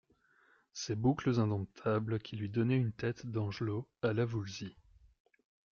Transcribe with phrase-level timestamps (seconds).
[0.73, 4.75] ses boucles indomptables qui lui donnaient une tête d’angelot, à la Voulzy.